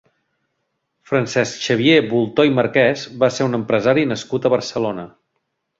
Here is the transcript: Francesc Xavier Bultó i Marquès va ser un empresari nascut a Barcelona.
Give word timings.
Francesc 1.11 1.61
Xavier 1.67 1.99
Bultó 2.15 2.47
i 2.51 2.55
Marquès 2.61 3.07
va 3.25 3.33
ser 3.39 3.49
un 3.53 3.61
empresari 3.63 4.11
nascut 4.15 4.49
a 4.51 4.55
Barcelona. 4.57 5.11